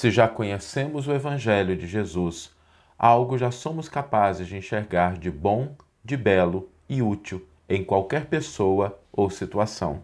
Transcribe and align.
Se 0.00 0.10
já 0.10 0.26
conhecemos 0.26 1.06
o 1.06 1.12
Evangelho 1.12 1.76
de 1.76 1.86
Jesus, 1.86 2.50
algo 2.98 3.36
já 3.36 3.50
somos 3.50 3.86
capazes 3.86 4.48
de 4.48 4.56
enxergar 4.56 5.18
de 5.18 5.30
bom, 5.30 5.76
de 6.02 6.16
belo 6.16 6.70
e 6.88 7.02
útil 7.02 7.46
em 7.68 7.84
qualquer 7.84 8.24
pessoa 8.24 8.98
ou 9.12 9.28
situação. 9.28 10.02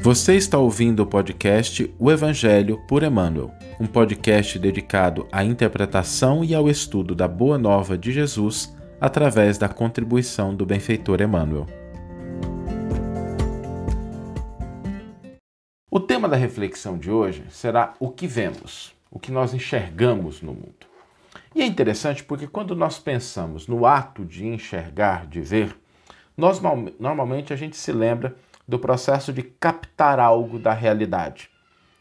Você 0.00 0.36
está 0.36 0.56
ouvindo 0.56 1.02
o 1.02 1.06
podcast 1.06 1.92
O 1.98 2.12
Evangelho 2.12 2.80
por 2.86 3.02
Emmanuel, 3.02 3.50
um 3.80 3.86
podcast 3.88 4.60
dedicado 4.60 5.26
à 5.32 5.42
interpretação 5.42 6.44
e 6.44 6.54
ao 6.54 6.70
estudo 6.70 7.16
da 7.16 7.26
Boa 7.26 7.58
Nova 7.58 7.98
de 7.98 8.12
Jesus 8.12 8.72
através 9.00 9.58
da 9.58 9.68
contribuição 9.68 10.54
do 10.54 10.64
benfeitor 10.64 11.20
Emmanuel. 11.20 11.66
O 15.96 16.00
tema 16.00 16.28
da 16.28 16.36
reflexão 16.36 16.98
de 16.98 17.10
hoje 17.10 17.42
será 17.48 17.94
o 17.98 18.10
que 18.10 18.26
vemos, 18.26 18.94
o 19.10 19.18
que 19.18 19.32
nós 19.32 19.54
enxergamos 19.54 20.42
no 20.42 20.52
mundo. 20.52 20.86
E 21.54 21.62
é 21.62 21.64
interessante 21.64 22.22
porque 22.22 22.46
quando 22.46 22.76
nós 22.76 22.98
pensamos 22.98 23.66
no 23.66 23.86
ato 23.86 24.22
de 24.22 24.46
enxergar, 24.46 25.26
de 25.26 25.40
ver, 25.40 25.74
nós 26.36 26.60
normalmente 27.00 27.50
a 27.54 27.56
gente 27.56 27.78
se 27.78 27.92
lembra 27.92 28.36
do 28.68 28.78
processo 28.78 29.32
de 29.32 29.42
captar 29.42 30.20
algo 30.20 30.58
da 30.58 30.74
realidade. 30.74 31.48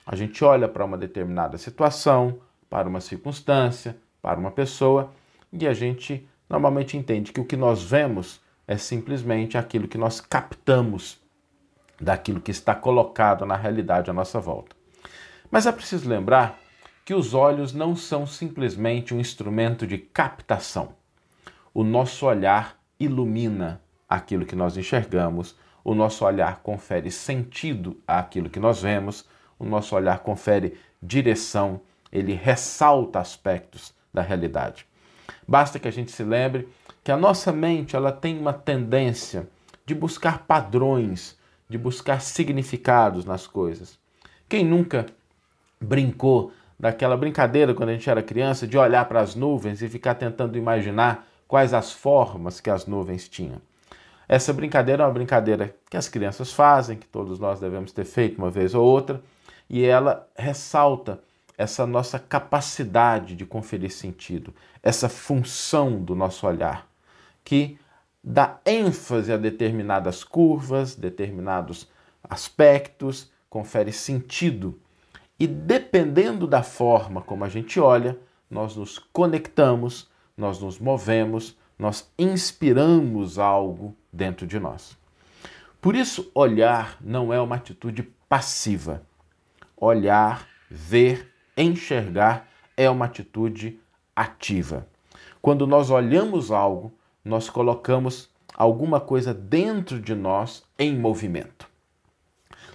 A 0.05 0.13
gente 0.13 0.43
olha 0.43 0.67
para 0.67 0.83
uma 0.83 0.97
determinada 0.97 1.57
situação, 1.57 2.37
para 2.69 2.89
uma 2.89 2.99
circunstância, 2.99 3.95
para 4.21 4.37
uma 4.37 4.51
pessoa, 4.51 5.09
e 5.53 5.65
a 5.65 5.73
gente 5.73 6.27
normalmente 6.49 6.97
entende 6.97 7.31
que 7.31 7.39
o 7.39 7.45
que 7.45 7.55
nós 7.55 7.81
vemos 7.81 8.41
é 8.67 8.75
simplesmente 8.75 9.57
aquilo 9.57 9.87
que 9.87 9.97
nós 9.97 10.19
captamos 10.19 11.23
daquilo 11.99 12.41
que 12.41 12.51
está 12.51 12.75
colocado 12.75 13.45
na 13.45 13.55
realidade 13.55 14.09
à 14.09 14.13
nossa 14.13 14.39
volta. 14.39 14.75
Mas 15.49 15.65
é 15.65 15.71
preciso 15.71 16.09
lembrar 16.09 16.59
que 17.05 17.13
os 17.13 17.33
olhos 17.33 17.71
não 17.71 17.95
são 17.95 18.25
simplesmente 18.25 19.13
um 19.13 19.19
instrumento 19.19 19.85
de 19.85 19.97
captação. 19.97 20.93
O 21.73 21.83
nosso 21.83 22.25
olhar 22.25 22.77
ilumina 22.99 23.81
aquilo 24.09 24.45
que 24.45 24.55
nós 24.55 24.75
enxergamos, 24.75 25.55
o 25.83 25.93
nosso 25.93 26.25
olhar 26.25 26.61
confere 26.61 27.11
sentido 27.11 28.01
àquilo 28.07 28.49
que 28.49 28.59
nós 28.59 28.81
vemos, 28.81 29.25
o 29.59 29.65
nosso 29.65 29.95
olhar 29.95 30.19
confere 30.19 30.77
direção, 31.01 31.79
ele 32.11 32.33
ressalta 32.33 33.19
aspectos 33.19 33.93
da 34.13 34.21
realidade. 34.21 34.85
Basta 35.47 35.77
que 35.77 35.87
a 35.87 35.91
gente 35.91 36.11
se 36.11 36.23
lembre 36.23 36.67
que 37.03 37.11
a 37.11 37.17
nossa 37.17 37.51
mente 37.51 37.95
ela 37.95 38.11
tem 38.11 38.39
uma 38.39 38.53
tendência 38.53 39.47
de 39.85 39.93
buscar 39.93 40.39
padrões, 40.39 41.37
de 41.69 41.77
buscar 41.77 42.21
significados 42.21 43.25
nas 43.25 43.47
coisas. 43.47 43.97
Quem 44.47 44.63
nunca 44.63 45.05
brincou 45.79 46.51
daquela 46.79 47.17
brincadeira 47.17 47.73
quando 47.73 47.89
a 47.89 47.93
gente 47.93 48.09
era 48.09 48.21
criança 48.21 48.67
de 48.67 48.77
olhar 48.77 49.05
para 49.05 49.21
as 49.21 49.35
nuvens 49.35 49.81
e 49.81 49.89
ficar 49.89 50.15
tentando 50.15 50.57
imaginar 50.57 51.25
quais 51.47 51.73
as 51.73 51.91
formas 51.91 52.59
que 52.59 52.69
as 52.69 52.85
nuvens 52.85 53.27
tinham? 53.27 53.61
Essa 54.27 54.51
brincadeira 54.51 55.03
é 55.03 55.05
uma 55.05 55.13
brincadeira 55.13 55.75
que 55.89 55.97
as 55.97 56.07
crianças 56.07 56.51
fazem, 56.51 56.97
que 56.97 57.07
todos 57.07 57.39
nós 57.39 57.59
devemos 57.59 57.91
ter 57.91 58.05
feito 58.05 58.37
uma 58.37 58.49
vez 58.49 58.73
ou 58.73 58.83
outra, 58.83 59.21
e 59.69 59.83
ela 59.83 60.27
ressalta 60.35 61.19
essa 61.57 61.85
nossa 61.85 62.19
capacidade 62.19 63.35
de 63.35 63.45
conferir 63.45 63.91
sentido, 63.91 64.53
essa 64.83 65.07
função 65.07 66.03
do 66.03 66.15
nosso 66.15 66.45
olhar, 66.45 66.87
que 67.43 67.77
dá 68.27 68.59
ênfase 68.65 69.31
a 69.31 69.37
determinadas 69.37 70.23
curvas, 70.23 70.95
determinados 70.95 71.87
aspectos, 72.23 73.31
confere 73.47 73.91
sentido. 73.91 74.79
E 75.39 75.45
dependendo 75.45 76.47
da 76.47 76.63
forma 76.63 77.21
como 77.21 77.45
a 77.45 77.49
gente 77.49 77.79
olha, 77.79 78.17
nós 78.49 78.75
nos 78.75 78.97
conectamos, 78.97 80.09
nós 80.35 80.59
nos 80.59 80.79
movemos, 80.79 81.55
nós 81.77 82.11
inspiramos 82.17 83.37
algo 83.37 83.95
dentro 84.11 84.47
de 84.47 84.59
nós. 84.59 84.97
Por 85.79 85.95
isso, 85.95 86.31
olhar 86.33 86.97
não 87.01 87.31
é 87.31 87.39
uma 87.39 87.57
atitude 87.57 88.01
passiva. 88.27 89.03
Olhar, 89.77 90.47
ver, 90.67 91.31
enxergar 91.55 92.47
é 92.75 92.89
uma 92.89 93.05
atitude 93.05 93.79
ativa. 94.15 94.87
Quando 95.43 95.67
nós 95.67 95.91
olhamos 95.91 96.49
algo, 96.49 96.91
nós 97.25 97.49
colocamos 97.49 98.29
alguma 98.55 99.01
coisa 99.01 99.33
dentro 99.33 99.99
de 99.99 100.13
nós 100.13 100.63
em 100.77 100.95
movimento. 100.95 101.67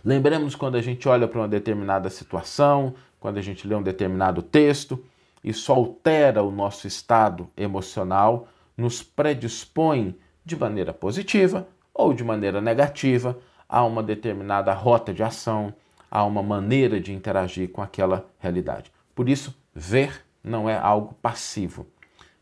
Lembremos 0.05 0.57
quando 0.57 0.75
a 0.75 0.83
gente 0.83 1.09
olha 1.09 1.29
para 1.29 1.41
uma 1.41 1.49
determinada 1.49 2.11
situação, 2.11 2.95
quando 3.21 3.39
a 3.39 3.43
gente 3.43 3.69
lê 3.69 3.75
um 3.75 3.83
determinado 3.83 4.43
texto, 4.43 5.03
isso 5.45 5.73
altera 5.73 6.43
o 6.43 6.51
nosso 6.51 6.87
estado 6.87 7.49
emocional, 7.57 8.49
nos 8.77 9.03
predispõe 9.03 10.17
de 10.45 10.57
maneira 10.57 10.93
positiva 10.93 11.69
ou 11.95 12.13
de 12.13 12.25
maneira 12.25 12.61
negativa 12.61 13.39
a 13.69 13.85
uma 13.85 14.03
determinada 14.03 14.73
rota 14.73 15.15
de 15.15 15.23
ação, 15.23 15.73
a 16.11 16.25
uma 16.25 16.43
maneira 16.43 16.99
de 16.99 17.13
interagir 17.13 17.71
com 17.71 17.83
aquela 17.83 18.27
realidade. 18.39 18.91
Por 19.15 19.29
isso, 19.29 19.55
ver 19.75 20.25
não 20.43 20.69
é 20.69 20.77
algo 20.77 21.15
passivo, 21.23 21.87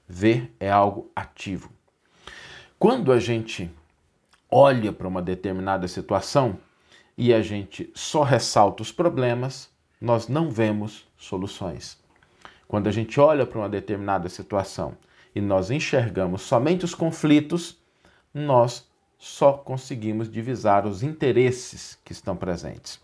ver 0.08 0.54
é 0.58 0.70
algo 0.70 1.10
ativo. 1.14 1.70
Quando 2.78 3.10
a 3.10 3.18
gente 3.18 3.68
olha 4.48 4.92
para 4.92 5.08
uma 5.08 5.20
determinada 5.20 5.88
situação 5.88 6.56
e 7.16 7.34
a 7.34 7.42
gente 7.42 7.90
só 7.92 8.22
ressalta 8.22 8.84
os 8.84 8.92
problemas, 8.92 9.68
nós 10.00 10.28
não 10.28 10.48
vemos 10.48 11.04
soluções. 11.16 11.98
Quando 12.68 12.86
a 12.86 12.92
gente 12.92 13.18
olha 13.18 13.44
para 13.44 13.58
uma 13.58 13.68
determinada 13.68 14.28
situação 14.28 14.96
e 15.34 15.40
nós 15.40 15.72
enxergamos 15.72 16.42
somente 16.42 16.84
os 16.84 16.94
conflitos, 16.94 17.76
nós 18.32 18.86
só 19.18 19.54
conseguimos 19.54 20.30
divisar 20.30 20.86
os 20.86 21.02
interesses 21.02 21.98
que 22.04 22.12
estão 22.12 22.36
presentes. 22.36 23.00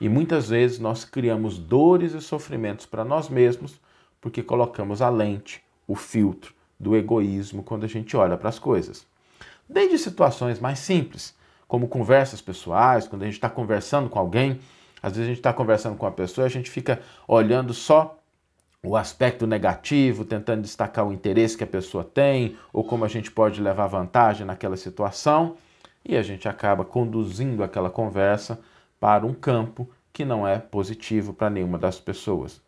E 0.00 0.08
muitas 0.08 0.48
vezes 0.48 0.80
nós 0.80 1.04
criamos 1.04 1.58
dores 1.58 2.12
e 2.12 2.20
sofrimentos 2.20 2.86
para 2.86 3.04
nós 3.04 3.28
mesmos 3.28 3.80
porque 4.20 4.42
colocamos 4.42 5.00
a 5.00 5.08
lente, 5.08 5.62
o 5.86 5.94
filtro 5.94 6.52
do 6.76 6.96
egoísmo 6.96 7.62
quando 7.62 7.84
a 7.84 7.88
gente 7.88 8.16
olha 8.16 8.36
para 8.36 8.48
as 8.48 8.58
coisas. 8.58 9.11
Desde 9.68 9.98
situações 9.98 10.60
mais 10.60 10.78
simples, 10.78 11.34
como 11.66 11.88
conversas 11.88 12.40
pessoais, 12.40 13.08
quando 13.08 13.22
a 13.22 13.24
gente 13.24 13.34
está 13.34 13.48
conversando 13.48 14.08
com 14.10 14.18
alguém, 14.18 14.60
às 15.02 15.12
vezes 15.12 15.24
a 15.24 15.28
gente 15.28 15.38
está 15.38 15.52
conversando 15.52 15.96
com 15.96 16.06
uma 16.06 16.12
pessoa 16.12 16.44
e 16.44 16.46
a 16.46 16.50
gente 16.50 16.70
fica 16.70 17.00
olhando 17.26 17.72
só 17.72 18.18
o 18.84 18.96
aspecto 18.96 19.46
negativo, 19.46 20.24
tentando 20.24 20.62
destacar 20.62 21.06
o 21.06 21.12
interesse 21.12 21.56
que 21.56 21.64
a 21.64 21.66
pessoa 21.66 22.02
tem 22.02 22.56
ou 22.72 22.82
como 22.82 23.04
a 23.04 23.08
gente 23.08 23.30
pode 23.30 23.60
levar 23.60 23.86
vantagem 23.86 24.46
naquela 24.46 24.76
situação, 24.76 25.56
e 26.04 26.16
a 26.16 26.22
gente 26.22 26.48
acaba 26.48 26.84
conduzindo 26.84 27.62
aquela 27.62 27.88
conversa 27.88 28.58
para 28.98 29.24
um 29.24 29.32
campo 29.32 29.88
que 30.12 30.24
não 30.24 30.46
é 30.46 30.58
positivo 30.58 31.32
para 31.32 31.48
nenhuma 31.48 31.78
das 31.78 31.98
pessoas. 31.98 32.60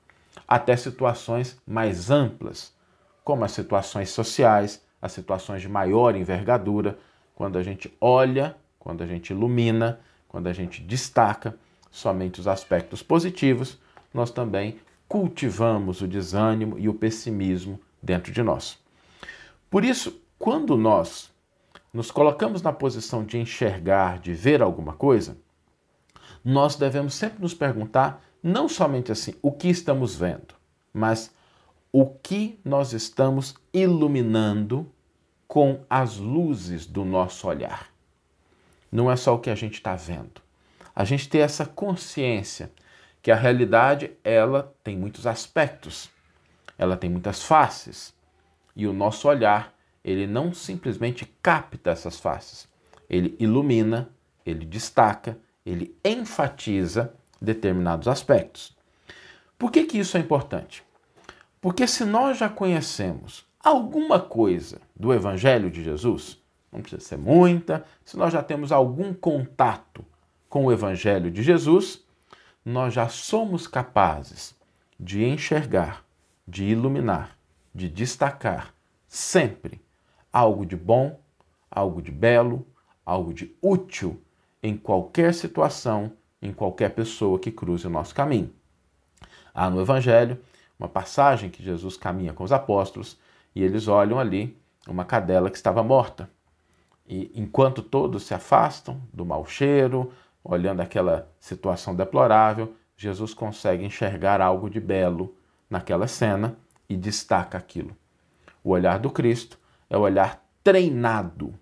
Até 0.46 0.76
situações 0.76 1.60
mais 1.66 2.10
amplas, 2.10 2.72
como 3.24 3.44
as 3.44 3.52
situações 3.52 4.10
sociais, 4.10 4.83
as 5.04 5.12
situações 5.12 5.60
de 5.60 5.68
maior 5.68 6.16
envergadura, 6.16 6.98
quando 7.34 7.58
a 7.58 7.62
gente 7.62 7.94
olha, 8.00 8.56
quando 8.78 9.02
a 9.02 9.06
gente 9.06 9.34
ilumina, 9.34 10.00
quando 10.26 10.46
a 10.46 10.52
gente 10.54 10.80
destaca 10.80 11.54
somente 11.90 12.40
os 12.40 12.48
aspectos 12.48 13.02
positivos, 13.02 13.78
nós 14.14 14.30
também 14.30 14.78
cultivamos 15.06 16.00
o 16.00 16.08
desânimo 16.08 16.78
e 16.78 16.88
o 16.88 16.94
pessimismo 16.94 17.78
dentro 18.02 18.32
de 18.32 18.42
nós. 18.42 18.78
Por 19.68 19.84
isso, 19.84 20.18
quando 20.38 20.74
nós 20.74 21.30
nos 21.92 22.10
colocamos 22.10 22.62
na 22.62 22.72
posição 22.72 23.26
de 23.26 23.36
enxergar, 23.36 24.18
de 24.18 24.32
ver 24.32 24.62
alguma 24.62 24.94
coisa, 24.94 25.36
nós 26.42 26.76
devemos 26.76 27.12
sempre 27.12 27.42
nos 27.42 27.52
perguntar 27.52 28.24
não 28.42 28.70
somente 28.70 29.12
assim 29.12 29.34
o 29.42 29.52
que 29.52 29.68
estamos 29.68 30.16
vendo, 30.16 30.54
mas 30.94 31.30
o 31.96 32.06
que 32.06 32.58
nós 32.64 32.92
estamos 32.92 33.54
iluminando 33.72 34.84
com 35.46 35.84
as 35.88 36.16
luzes 36.16 36.86
do 36.86 37.04
nosso 37.04 37.46
olhar. 37.46 37.88
Não 38.90 39.08
é 39.08 39.14
só 39.14 39.32
o 39.32 39.38
que 39.38 39.48
a 39.48 39.54
gente 39.54 39.74
está 39.74 39.94
vendo. 39.94 40.42
A 40.92 41.04
gente 41.04 41.28
ter 41.28 41.38
essa 41.38 41.64
consciência 41.64 42.72
que 43.22 43.30
a 43.30 43.36
realidade 43.36 44.10
ela 44.24 44.74
tem 44.82 44.98
muitos 44.98 45.24
aspectos, 45.24 46.10
ela 46.76 46.96
tem 46.96 47.08
muitas 47.08 47.44
faces 47.44 48.12
e 48.74 48.88
o 48.88 48.92
nosso 48.92 49.28
olhar 49.28 49.72
ele 50.04 50.26
não 50.26 50.52
simplesmente 50.52 51.24
capta 51.40 51.92
essas 51.92 52.18
faces, 52.18 52.66
ele 53.08 53.36
ilumina, 53.38 54.10
ele 54.44 54.66
destaca, 54.66 55.38
ele 55.64 55.96
enfatiza 56.04 57.14
determinados 57.40 58.08
aspectos. 58.08 58.76
Por 59.56 59.70
que, 59.70 59.84
que 59.84 59.98
isso 59.98 60.16
é 60.16 60.20
importante? 60.20 60.82
Porque 61.64 61.86
se 61.86 62.04
nós 62.04 62.36
já 62.36 62.46
conhecemos 62.46 63.46
alguma 63.58 64.20
coisa 64.20 64.82
do 64.94 65.14
Evangelho 65.14 65.70
de 65.70 65.82
Jesus, 65.82 66.38
não 66.70 66.82
precisa 66.82 67.00
ser 67.00 67.16
muita, 67.16 67.86
se 68.04 68.18
nós 68.18 68.34
já 68.34 68.42
temos 68.42 68.70
algum 68.70 69.14
contato 69.14 70.04
com 70.46 70.66
o 70.66 70.72
Evangelho 70.72 71.30
de 71.30 71.42
Jesus, 71.42 72.04
nós 72.62 72.92
já 72.92 73.08
somos 73.08 73.66
capazes 73.66 74.54
de 75.00 75.24
enxergar, 75.24 76.04
de 76.46 76.64
iluminar, 76.64 77.34
de 77.74 77.88
destacar 77.88 78.74
sempre 79.08 79.80
algo 80.30 80.66
de 80.66 80.76
bom, 80.76 81.18
algo 81.70 82.02
de 82.02 82.10
belo, 82.12 82.66
algo 83.06 83.32
de 83.32 83.56
útil 83.62 84.20
em 84.62 84.76
qualquer 84.76 85.32
situação, 85.32 86.12
em 86.42 86.52
qualquer 86.52 86.90
pessoa 86.90 87.38
que 87.38 87.50
cruze 87.50 87.86
o 87.86 87.90
nosso 87.90 88.14
caminho. 88.14 88.52
Há 89.54 89.70
no 89.70 89.80
Evangelho 89.80 90.38
uma 90.78 90.88
passagem 90.88 91.50
que 91.50 91.62
Jesus 91.62 91.96
caminha 91.96 92.32
com 92.32 92.44
os 92.44 92.52
apóstolos 92.52 93.18
e 93.54 93.62
eles 93.62 93.88
olham 93.88 94.18
ali 94.18 94.58
uma 94.88 95.04
cadela 95.04 95.50
que 95.50 95.56
estava 95.56 95.82
morta. 95.82 96.28
E 97.06 97.30
enquanto 97.34 97.82
todos 97.82 98.24
se 98.24 98.34
afastam 98.34 99.00
do 99.12 99.24
mau 99.24 99.44
cheiro, 99.46 100.12
olhando 100.42 100.80
aquela 100.80 101.30
situação 101.38 101.94
deplorável, 101.94 102.74
Jesus 102.96 103.34
consegue 103.34 103.84
enxergar 103.84 104.40
algo 104.40 104.70
de 104.70 104.80
belo 104.80 105.34
naquela 105.68 106.06
cena 106.06 106.56
e 106.88 106.96
destaca 106.96 107.58
aquilo. 107.58 107.96
O 108.62 108.70
olhar 108.70 108.98
do 108.98 109.10
Cristo 109.10 109.58
é 109.88 109.96
o 109.96 110.00
olhar 110.00 110.44
treinado 110.62 111.54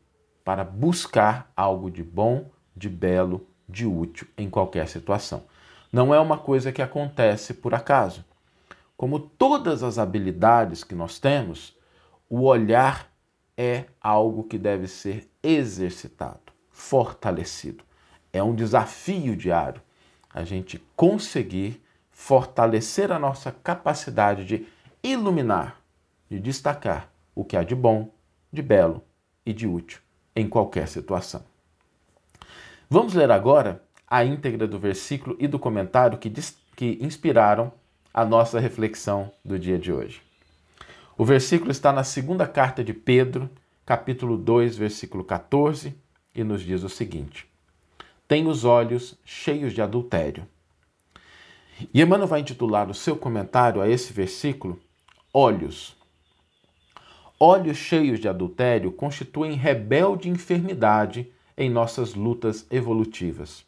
para 0.44 0.64
buscar 0.64 1.50
algo 1.56 1.91
de 1.91 2.03
bom, 2.03 2.50
de 2.76 2.88
belo, 2.88 3.47
de 3.69 3.87
útil 3.87 4.26
em 4.37 4.50
qualquer 4.50 4.88
situação. 4.88 5.44
Não 5.93 6.14
é 6.14 6.20
uma 6.20 6.38
coisa 6.38 6.73
que 6.73 6.82
acontece 6.82 7.55
por 7.55 7.75
acaso. 7.75 8.25
Como 9.02 9.19
todas 9.19 9.82
as 9.82 9.99
habilidades 9.99 10.84
que 10.84 10.94
nós 10.94 11.19
temos, 11.19 11.76
o 12.31 12.43
olhar 12.43 13.12
é 13.56 13.87
algo 14.00 14.44
que 14.44 14.56
deve 14.56 14.87
ser 14.87 15.28
exercitado, 15.43 16.52
fortalecido. 16.70 17.82
É 18.32 18.40
um 18.44 18.54
desafio 18.54 19.34
diário 19.34 19.82
a 20.32 20.44
gente 20.44 20.78
conseguir 20.94 21.82
fortalecer 22.12 23.10
a 23.10 23.19
nossa 23.19 23.50
capacidade 23.50 24.44
de 24.44 24.69
iluminar, 25.02 25.81
de 26.31 26.38
destacar 26.38 27.10
o 27.34 27.44
que 27.44 27.56
há 27.56 27.64
de 27.64 27.75
bom, 27.75 28.08
de 28.52 28.62
belo 28.62 29.02
e 29.44 29.52
de 29.52 29.66
útil 29.66 30.00
em 30.37 30.49
qualquer 30.49 30.87
situação. 30.87 31.43
Vamos 32.88 33.14
ler 33.14 33.32
agora 33.32 33.82
a 34.06 34.25
íntegra 34.25 34.69
do 34.69 34.78
versículo 34.78 35.34
e 35.40 35.49
do 35.49 35.58
comentário 35.58 36.19
que, 36.19 36.32
que 36.76 36.99
inspiraram 37.00 37.81
a 38.12 38.25
nossa 38.25 38.61
reflexão 38.61 39.32
do 39.44 39.59
dia 39.59 39.79
de 39.79 39.93
hoje. 39.93 40.23
O 41.17 41.25
versículo 41.25 41.70
está 41.70 41.93
na 41.93 42.05
segunda 42.05 42.47
carta 42.47 42.82
de 42.82 42.93
Pedro, 42.93 43.49
capítulo 43.87 44.37
2, 44.37 44.76
versículo 44.76 45.25
14, 45.25 45.94
e 46.35 46.44
nos 46.44 46.62
diz 46.62 46.82
o 46.82 46.88
seguinte: 46.88 47.47
Tem 48.29 48.47
os 48.47 48.64
olhos 48.64 49.19
cheios 49.25 49.73
de 49.73 49.81
adultério. 49.81 50.47
E 51.93 52.00
Emmanuel 52.00 52.29
vai 52.29 52.41
intitular 52.41 52.91
o 52.91 52.94
seu 52.94 53.17
comentário 53.17 53.81
a 53.81 53.88
esse 53.88 54.12
versículo 54.12 54.79
Olhos. 55.32 55.97
Olhos 57.41 57.76
cheios 57.76 58.20
de 58.20 58.29
adultério 58.29 58.93
constituem 58.93 59.55
rebelde 59.55 60.29
enfermidade 60.29 61.32
em 61.56 61.70
nossas 61.70 62.14
lutas 62.14 62.67
evolutivas. 62.70 63.64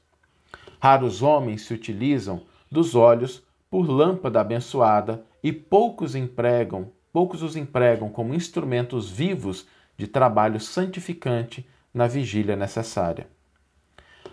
Raros 0.78 1.22
homens 1.22 1.62
se 1.62 1.72
utilizam 1.72 2.42
dos 2.70 2.94
olhos 2.94 3.42
por 3.74 3.90
lâmpada 3.90 4.40
abençoada 4.40 5.24
e 5.42 5.52
poucos 5.52 6.14
empregam, 6.14 6.92
poucos 7.12 7.42
os 7.42 7.56
empregam 7.56 8.08
como 8.08 8.32
instrumentos 8.32 9.10
vivos 9.10 9.66
de 9.96 10.06
trabalho 10.06 10.60
santificante 10.60 11.68
na 11.92 12.06
vigília 12.06 12.54
necessária. 12.54 13.26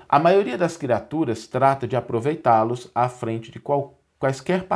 A 0.07 0.19
maioria 0.19 0.59
das 0.59 0.77
criaturas 0.77 1.47
trata 1.47 1.87
de 1.87 1.95
aproveitá-los 1.95 2.91
à 2.93 3.09
frente 3.09 3.49
de 3.49 3.59
qual, 3.59 3.99
quaisquer 4.19 4.67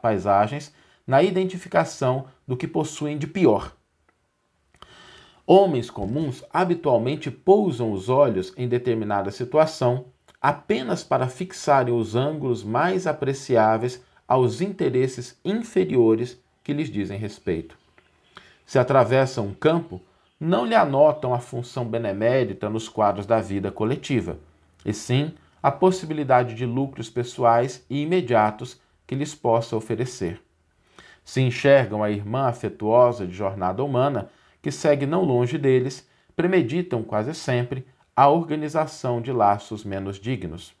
paisagens 0.00 0.72
na 1.04 1.20
identificação 1.20 2.26
do 2.46 2.56
que 2.56 2.68
possuem 2.68 3.18
de 3.18 3.26
pior 3.26 3.72
Homens 5.44 5.90
comuns 5.90 6.44
habitualmente 6.52 7.28
pousam 7.28 7.90
os 7.90 8.08
olhos 8.08 8.52
em 8.56 8.68
determinada 8.68 9.32
situação 9.32 10.04
apenas 10.40 11.02
para 11.02 11.26
fixarem 11.26 11.92
os 11.92 12.14
ângulos 12.14 12.62
mais 12.62 13.08
apreciáveis 13.08 14.00
aos 14.32 14.62
interesses 14.62 15.38
inferiores 15.44 16.42
que 16.64 16.72
lhes 16.72 16.88
dizem 16.88 17.18
respeito. 17.18 17.76
Se 18.64 18.78
atravessam 18.78 19.48
um 19.48 19.52
campo, 19.52 20.00
não 20.40 20.64
lhe 20.64 20.74
anotam 20.74 21.34
a 21.34 21.38
função 21.38 21.84
benemérita 21.84 22.70
nos 22.70 22.88
quadros 22.88 23.26
da 23.26 23.42
vida 23.42 23.70
coletiva, 23.70 24.38
e 24.86 24.94
sim 24.94 25.34
a 25.62 25.70
possibilidade 25.70 26.54
de 26.54 26.64
lucros 26.64 27.10
pessoais 27.10 27.84
e 27.90 28.00
imediatos 28.00 28.80
que 29.06 29.14
lhes 29.14 29.34
possa 29.34 29.76
oferecer. 29.76 30.40
Se 31.22 31.42
enxergam 31.42 32.02
a 32.02 32.10
irmã 32.10 32.46
afetuosa 32.46 33.26
de 33.26 33.34
jornada 33.34 33.84
humana, 33.84 34.30
que 34.62 34.70
segue 34.70 35.04
não 35.04 35.22
longe 35.22 35.58
deles, 35.58 36.08
premeditam 36.34 37.02
quase 37.02 37.34
sempre 37.34 37.86
a 38.16 38.30
organização 38.30 39.20
de 39.20 39.30
laços 39.30 39.84
menos 39.84 40.18
dignos. 40.18 40.74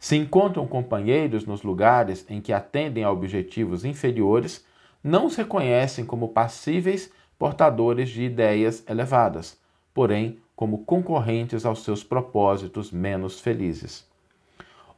Se 0.00 0.16
encontram 0.16 0.66
companheiros 0.66 1.44
nos 1.44 1.62
lugares 1.62 2.24
em 2.26 2.40
que 2.40 2.54
atendem 2.54 3.04
a 3.04 3.12
objetivos 3.12 3.84
inferiores, 3.84 4.64
não 5.04 5.28
se 5.28 5.36
reconhecem 5.36 6.06
como 6.06 6.28
passíveis 6.28 7.12
portadores 7.38 8.08
de 8.08 8.22
ideias 8.22 8.82
elevadas, 8.88 9.58
porém 9.92 10.38
como 10.56 10.84
concorrentes 10.86 11.66
aos 11.66 11.84
seus 11.84 12.02
propósitos 12.02 12.90
menos 12.90 13.40
felizes. 13.40 14.08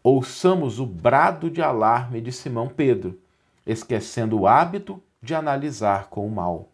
Ouçamos 0.05 0.79
o 0.79 0.87
brado 0.87 1.51
de 1.51 1.61
alarme 1.61 2.21
de 2.21 2.31
Simão 2.31 2.69
Pedro, 2.69 3.19
esquecendo 3.67 4.41
o 4.41 4.47
hábito 4.47 5.03
de 5.21 5.35
analisar 5.35 6.09
com 6.11 6.27
o 6.27 6.31
mal. 6.31 6.69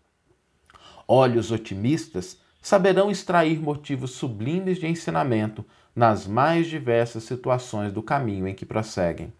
Olhos 1.06 1.50
otimistas 1.50 2.38
saberão 2.60 3.10
extrair 3.10 3.58
motivos 3.58 4.10
sublimes 4.10 4.78
de 4.78 4.86
ensinamento 4.86 5.64
nas 5.98 6.28
mais 6.28 6.68
diversas 6.68 7.24
situações 7.24 7.92
do 7.92 8.00
caminho 8.00 8.46
em 8.46 8.54
que 8.54 8.64
prosseguem. 8.64 9.32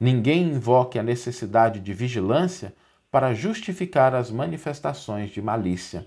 Ninguém 0.00 0.48
invoque 0.48 0.98
a 0.98 1.04
necessidade 1.04 1.78
de 1.78 1.94
vigilância 1.94 2.74
para 3.12 3.32
justificar 3.32 4.12
as 4.12 4.28
manifestações 4.28 5.30
de 5.30 5.40
malícia. 5.40 6.04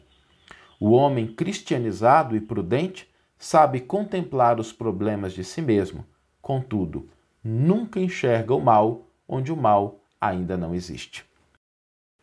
O 0.78 0.92
homem 0.92 1.26
cristianizado 1.26 2.36
e 2.36 2.42
prudente 2.42 3.10
sabe 3.40 3.80
contemplar 3.80 4.60
os 4.60 4.74
problemas 4.74 5.32
de 5.32 5.46
si 5.46 5.62
mesmo, 5.62 6.06
contudo, 6.42 7.10
nunca 7.42 7.98
enxerga 7.98 8.54
o 8.54 8.60
mal 8.60 9.08
onde 9.26 9.54
o 9.54 9.56
mal 9.56 10.04
ainda 10.20 10.58
não 10.58 10.76
existe. 10.76 11.24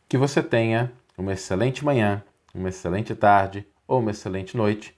Que 0.07 0.19
você 0.19 0.43
tenha 0.43 0.93
uma 1.17 1.33
excelente 1.33 1.83
manhã 1.83 2.23
uma 2.55 2.69
excelente 2.69 3.15
tarde 3.15 3.67
ou 3.87 4.01
uma 4.01 4.11
excelente 4.11 4.57
noite 4.57 4.98